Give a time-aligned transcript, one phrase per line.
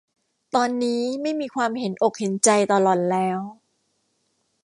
[0.55, 3.39] ตอนนี้ไม่มีความเห็นอกเห็นใจต่อหล่อนแล้ว